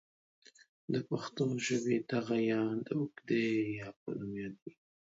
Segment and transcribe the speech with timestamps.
[0.93, 2.55] د پښتو ژبې دغه ې
[2.85, 3.47] د اوږدې
[3.79, 4.71] یا په نوم یادیږي.